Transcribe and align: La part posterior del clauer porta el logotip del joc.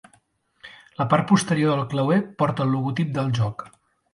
La 1.01 1.05
part 1.11 1.27
posterior 1.31 1.71
del 1.79 1.85
clauer 1.91 2.19
porta 2.43 2.67
el 2.67 2.75
logotip 2.77 3.13
del 3.19 3.31
joc. 3.41 3.67